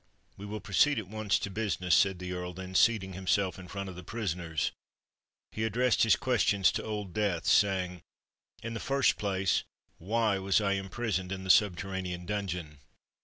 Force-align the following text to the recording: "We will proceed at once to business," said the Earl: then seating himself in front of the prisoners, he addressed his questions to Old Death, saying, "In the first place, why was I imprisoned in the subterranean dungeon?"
"We 0.35 0.47
will 0.47 0.61
proceed 0.61 0.97
at 0.97 1.07
once 1.09 1.37
to 1.37 1.51
business," 1.51 1.93
said 1.93 2.17
the 2.17 2.31
Earl: 2.33 2.53
then 2.53 2.73
seating 2.73 3.13
himself 3.13 3.59
in 3.59 3.67
front 3.67 3.87
of 3.87 3.95
the 3.95 4.03
prisoners, 4.03 4.71
he 5.51 5.63
addressed 5.63 6.01
his 6.01 6.15
questions 6.15 6.71
to 6.71 6.83
Old 6.83 7.13
Death, 7.13 7.45
saying, 7.45 8.01
"In 8.63 8.73
the 8.73 8.79
first 8.79 9.15
place, 9.15 9.63
why 9.99 10.39
was 10.39 10.59
I 10.59 10.71
imprisoned 10.71 11.31
in 11.31 11.43
the 11.43 11.51
subterranean 11.51 12.25
dungeon?" 12.25 12.79